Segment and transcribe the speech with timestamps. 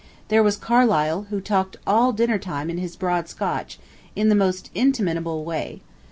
[0.29, 3.77] There was Carlyle, who talked all dinner time in his broad Scotch,
[4.15, 5.81] in the most inimitable way.